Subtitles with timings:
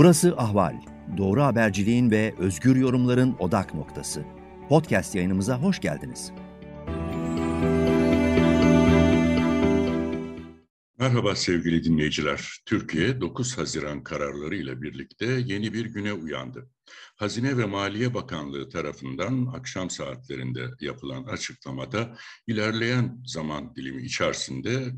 [0.00, 0.76] Burası Ahval.
[1.16, 4.24] Doğru haberciliğin ve özgür yorumların odak noktası.
[4.68, 6.32] Podcast yayınımıza hoş geldiniz.
[10.98, 12.62] Merhaba sevgili dinleyiciler.
[12.66, 16.70] Türkiye 9 Haziran kararları ile birlikte yeni bir güne uyandı.
[17.16, 24.92] Hazine ve Maliye Bakanlığı tarafından akşam saatlerinde yapılan açıklamada ilerleyen zaman dilimi içerisinde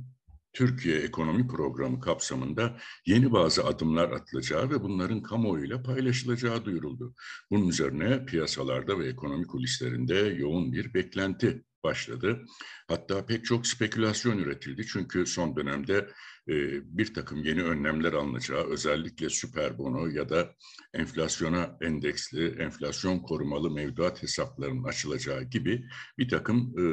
[0.53, 7.15] Türkiye Ekonomi Programı kapsamında yeni bazı adımlar atılacağı ve bunların kamuoyuyla paylaşılacağı duyuruldu.
[7.51, 12.45] Bunun üzerine piyasalarda ve ekonomi kulislerinde yoğun bir beklenti başladı.
[12.89, 16.09] Hatta pek çok spekülasyon üretildi çünkü son dönemde
[16.49, 16.55] e,
[16.99, 20.55] bir takım yeni önlemler alınacağı, özellikle süper bono ya da
[20.95, 25.85] enflasyona endeksli, enflasyon korumalı mevduat hesaplarının açılacağı gibi
[26.19, 26.85] bir takım e,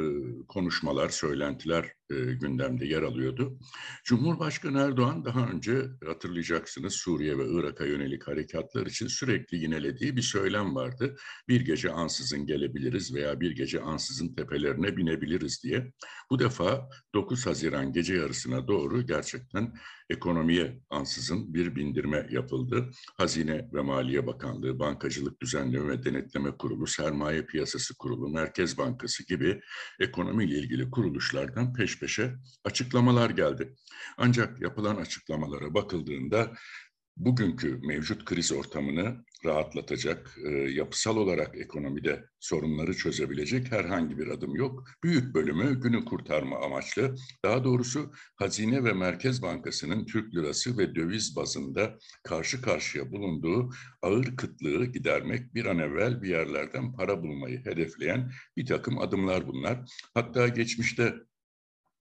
[0.46, 3.58] konuşmalar, söylentiler e, gündemde yer alıyordu.
[4.04, 10.74] Cumhurbaşkanı Erdoğan daha önce hatırlayacaksınız Suriye ve Irak'a yönelik harekatlar için sürekli yinelediği bir söylem
[10.74, 11.16] vardı.
[11.48, 15.92] Bir gece ansızın gelebiliriz veya bir gece ansızın tepelerine binebiliriz diye.
[16.30, 19.74] Bu defa 9 Haziran gece yarısına doğru gerçekten
[20.10, 22.90] ekonomiye ansızın bir bindirme yapıldı.
[23.16, 29.60] Hazine ve Maliye Bakanlığı, Bankacılık Düzenleme ve Denetleme Kurulu, Sermaye Piyasası Kurulu, Merkez Bankası gibi
[30.00, 33.74] ekonomiyle ilgili kuruluşlardan peş peşe açıklamalar geldi.
[34.18, 36.52] Ancak yapılan açıklamalara bakıldığında
[37.16, 44.84] bugünkü mevcut kriz ortamını rahatlatacak, e, yapısal olarak ekonomide sorunları çözebilecek herhangi bir adım yok.
[45.04, 47.14] Büyük bölümü günü kurtarma amaçlı.
[47.44, 53.70] Daha doğrusu Hazine ve Merkez Bankası'nın Türk lirası ve döviz bazında karşı karşıya bulunduğu
[54.02, 59.90] ağır kıtlığı gidermek, bir an evvel bir yerlerden para bulmayı hedefleyen bir takım adımlar bunlar.
[60.14, 61.14] Hatta geçmişte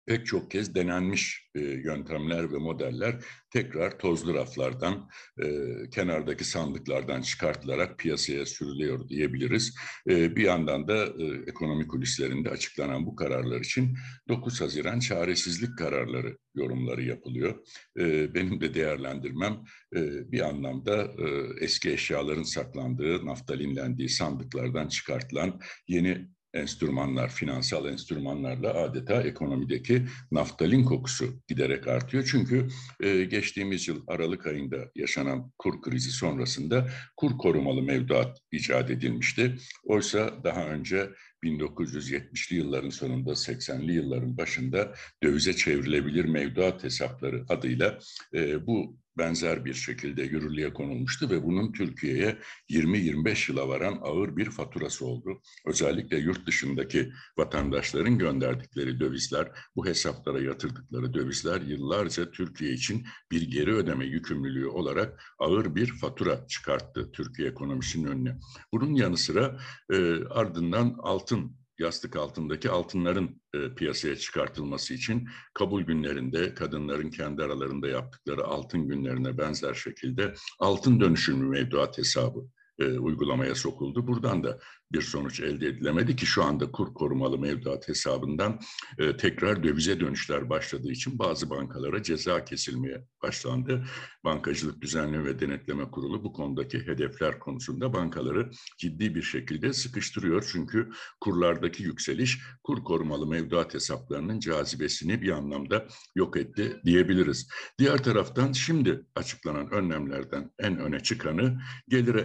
[0.09, 5.09] pek çok kez denenmiş e, yöntemler ve modeller tekrar tozlu raflardan,
[5.43, 5.47] e,
[5.91, 9.75] kenardaki sandıklardan çıkartılarak piyasaya sürülüyor diyebiliriz.
[10.09, 13.97] E, bir yandan da e, ekonomi kulislerinde açıklanan bu kararlar için
[14.29, 17.67] 9 Haziran çaresizlik kararları yorumları yapılıyor.
[17.99, 19.65] E, benim de değerlendirmem
[19.97, 21.27] e, bir anlamda e,
[21.61, 31.89] eski eşyaların saklandığı, naftalinlendiği sandıklardan çıkartılan yeni enstrümanlar, finansal enstrümanlarla adeta ekonomideki naftalin kokusu giderek
[31.89, 32.29] artıyor.
[32.31, 32.69] Çünkü
[33.01, 39.57] e, geçtiğimiz yıl Aralık ayında yaşanan kur krizi sonrasında kur korumalı mevduat icat edilmişti.
[39.85, 41.11] Oysa daha önce
[41.45, 47.99] 1970'li yılların sonunda 80'li yılların başında dövize çevrilebilir mevduat hesapları adıyla
[48.35, 52.39] e, bu benzer bir şekilde yürürlüğe konulmuştu ve bunun Türkiye'ye
[52.71, 55.41] 20-25 yıla varan ağır bir faturası oldu.
[55.67, 63.75] Özellikle yurt dışındaki vatandaşların gönderdikleri dövizler, bu hesaplara yatırdıkları dövizler yıllarca Türkiye için bir geri
[63.75, 68.37] ödeme yükümlülüğü olarak ağır bir fatura çıkarttı Türkiye ekonomisinin önüne.
[68.73, 69.59] Bunun yanı sıra
[69.93, 69.97] e,
[70.31, 70.97] ardından
[71.29, 78.89] altın yastık altındaki altınların e, piyasaya çıkartılması için kabul günlerinde kadınların kendi aralarında yaptıkları altın
[78.89, 84.07] günlerine benzer şekilde altın dönüşümlü mevduat hesabı e, uygulamaya sokuldu.
[84.07, 84.59] Buradan da
[84.93, 88.61] bir sonuç elde edilemedi ki şu anda kur korumalı mevduat hesabından
[88.99, 93.85] e, tekrar dövize dönüşler başladığı için bazı bankalara ceza kesilmeye başlandı.
[94.25, 100.49] Bankacılık Düzenleme ve Denetleme Kurulu bu konudaki hedefler konusunda bankaları ciddi bir şekilde sıkıştırıyor.
[100.53, 100.91] Çünkü
[101.21, 107.49] kurlardaki yükseliş kur korumalı mevduat hesaplarının cazibesini bir anlamda yok etti diyebiliriz.
[107.79, 112.21] Diğer taraftan şimdi açıklanan önlemlerden en öne çıkanı gelire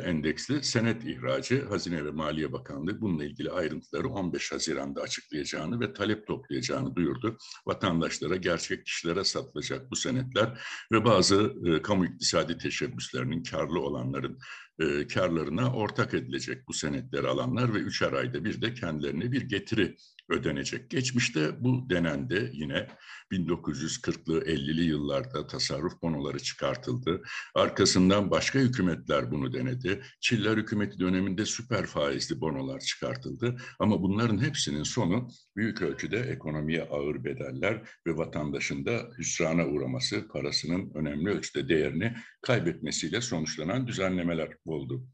[0.50, 6.28] endeksli senet ihracı Hazine ve Maliye Bakanlığı bununla ilgili ayrıntıları 15 Haziran'da açıklayacağını ve talep
[6.28, 7.38] toplayacağını duyurdu.
[7.68, 10.60] Vatandaşlara, gerçek kişilere satılacak bu senetler
[10.92, 14.40] ve bazı e, kamu iktisadi teşebbüslerinin karlı olanların
[14.80, 19.96] e, karlarına ortak edilecek bu senetleri alanlar ve üçer ayda bir de kendilerine bir getiri
[20.34, 20.90] ödenecek.
[20.90, 22.88] Geçmişte bu denendi yine
[23.32, 27.22] 1940'lı 50'li yıllarda tasarruf bonoları çıkartıldı.
[27.56, 30.02] Arkasından başka hükümetler bunu denedi.
[30.22, 33.56] Çiller hükümeti döneminde süper faizli bonolar çıkartıldı.
[33.80, 40.92] Ama bunların hepsinin sonu büyük ölçüde ekonomiye ağır bedeller ve vatandaşın da hüsrana uğraması, parasının
[40.96, 45.08] önemli ölçüde değerini kaybetmesiyle sonuçlanan düzenlemeler oldu.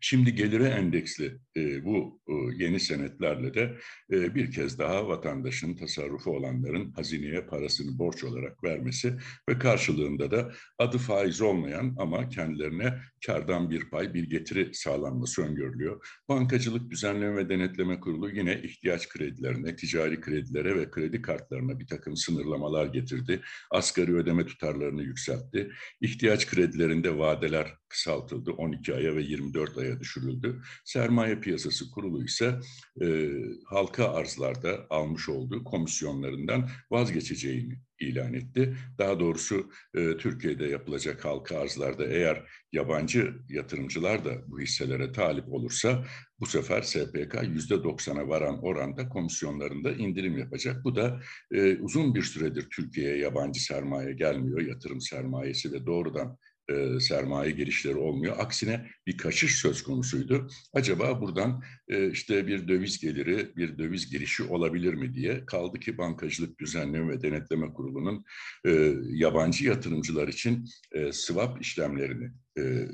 [0.00, 2.32] Şimdi gelire endeksli e, bu e,
[2.64, 3.76] yeni senetlerle de
[4.12, 9.14] e, bir kez daha vatandaşın tasarrufu olanların hazineye parasını borç olarak vermesi
[9.48, 16.06] ve karşılığında da adı faiz olmayan ama kendilerine kardan bir pay, bir getiri sağlanması öngörülüyor.
[16.28, 22.16] Bankacılık Düzenleme ve Denetleme Kurulu yine ihtiyaç kredilerine, ticari kredilere ve kredi kartlarına bir takım
[22.16, 23.40] sınırlamalar getirdi.
[23.70, 25.70] Asgari ödeme tutarlarını yükseltti.
[26.00, 28.52] İhtiyaç kredilerinde vadeler kısaltıldı.
[28.52, 30.62] 12 aya ve 24 aya düşürüldü.
[30.84, 32.60] Sermaye Piyasası Kurulu ise
[33.02, 33.30] e,
[33.64, 38.76] halka arzlarda almış olduğu komisyonlarından vazgeçeceğini ilan etti.
[38.98, 46.04] Daha doğrusu e, Türkiye'de yapılacak halka arzlarda eğer yabancı yatırımcılar da bu hisselere talip olursa
[46.40, 50.84] bu sefer SPK yüzde doksana varan oranda komisyonlarında indirim yapacak.
[50.84, 51.20] Bu da
[51.52, 56.38] e, uzun bir süredir Türkiye'ye yabancı sermaye gelmiyor, yatırım sermayesi ve doğrudan
[56.70, 58.36] e, sermaye girişleri olmuyor.
[58.38, 60.48] Aksine bir kaçış söz konusuydu.
[60.72, 65.98] Acaba buradan e, işte bir döviz geliri, bir döviz girişi olabilir mi diye kaldı ki
[65.98, 68.24] Bankacılık Düzenleme ve Denetleme Kurulu'nun
[68.66, 72.88] e, yabancı yatırımcılar için e, swap işlemlerini e,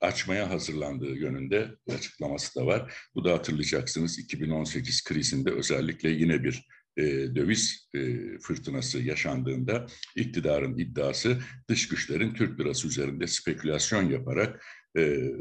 [0.00, 2.94] açmaya hazırlandığı yönünde açıklaması da var.
[3.14, 6.66] Bu da hatırlayacaksınız 2018 krizinde özellikle yine bir
[6.96, 7.02] e,
[7.34, 9.86] döviz e, fırtınası yaşandığında
[10.16, 14.64] iktidarın iddiası dış güçlerin Türk lirası üzerinde spekülasyon yaparak
[14.98, 15.32] e,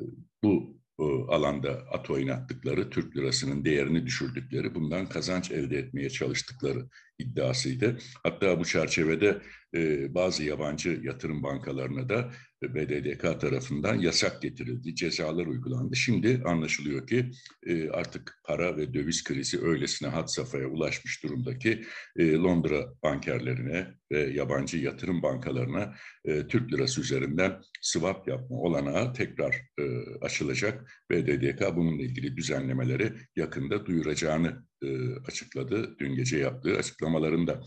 [0.43, 0.81] bu
[1.29, 6.89] alanda at oynattıkları, Türk lirasının değerini düşürdükleri, bundan kazanç elde etmeye çalıştıkları
[7.21, 7.97] iddiasıydı.
[8.23, 9.41] Hatta bu çerçevede
[9.75, 12.31] e, bazı yabancı yatırım bankalarına da
[12.63, 15.95] BDDK tarafından yasak getirildi, cezalar uygulandı.
[15.95, 17.31] Şimdi anlaşılıyor ki
[17.65, 21.83] e, artık para ve döviz krizi öylesine had safhaya ulaşmış durumdaki
[22.17, 25.95] e, Londra bankerlerine ve yabancı yatırım bankalarına
[26.25, 29.83] e, Türk lirası üzerinden swap yapma olanağı tekrar e,
[30.21, 31.03] açılacak.
[31.11, 37.61] BDDK bununla ilgili düzenlemeleri yakında duyuracağını e, açıkladı dün gece yaptığı açıklamalarında.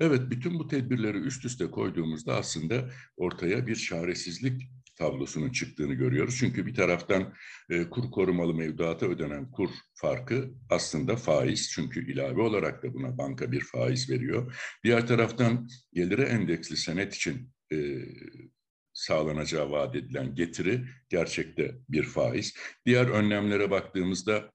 [0.00, 4.70] Evet bütün bu tedbirleri üst üste koyduğumuzda aslında ortaya bir çaresizlik
[5.00, 6.36] tablosunun çıktığını görüyoruz.
[6.38, 7.34] Çünkü bir taraftan
[7.70, 11.70] e, kur korumalı mevduata ödenen kur farkı aslında faiz.
[11.70, 14.56] Çünkü ilave olarak da buna banka bir faiz veriyor.
[14.84, 17.76] Diğer taraftan gelire endeksli senet için e,
[18.92, 22.54] sağlanacağı vaat edilen getiri gerçekte bir faiz.
[22.86, 24.50] Diğer önlemlere baktığımızda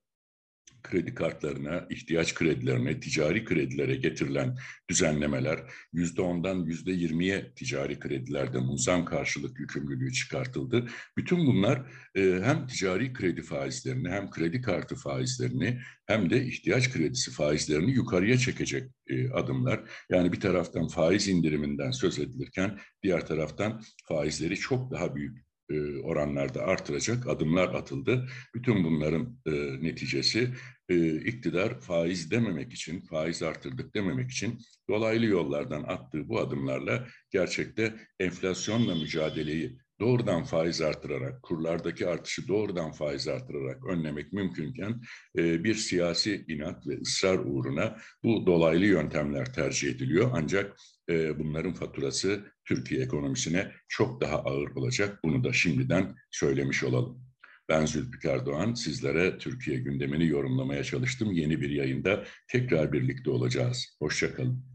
[0.89, 4.55] kredi kartlarına, ihtiyaç kredilerine, ticari kredilere getirilen
[4.89, 5.59] düzenlemeler
[5.93, 10.87] yüzde ondan yüzde yirmiye ticari kredilerde muzam karşılık yükümlülüğü çıkartıldı.
[11.17, 17.31] Bütün bunlar e, hem ticari kredi faizlerini hem kredi kartı faizlerini hem de ihtiyaç kredisi
[17.31, 19.89] faizlerini yukarıya çekecek e, adımlar.
[20.09, 26.61] Yani bir taraftan faiz indiriminden söz edilirken diğer taraftan faizleri çok daha büyük e, oranlarda
[26.63, 28.27] artıracak adımlar atıldı.
[28.55, 29.51] Bütün bunların e,
[29.83, 30.49] neticesi
[30.89, 34.59] e, iktidar faiz dememek için, faiz artırdık dememek için
[34.89, 43.27] dolaylı yollardan attığı bu adımlarla gerçekte enflasyonla mücadeleyi doğrudan faiz artırarak, kurlardaki artışı doğrudan faiz
[43.27, 45.01] artırarak önlemek mümkünken
[45.37, 50.31] e, bir siyasi inat ve ısrar uğruna bu dolaylı yöntemler tercih ediliyor.
[50.33, 50.77] Ancak
[51.09, 55.19] e, bunların faturası Türkiye ekonomisine çok daha ağır olacak.
[55.23, 57.25] Bunu da şimdiden söylemiş olalım.
[57.69, 61.31] Ben Zülfikar Doğan, sizlere Türkiye gündemini yorumlamaya çalıştım.
[61.31, 63.95] Yeni bir yayında tekrar birlikte olacağız.
[63.99, 64.74] Hoşçakalın.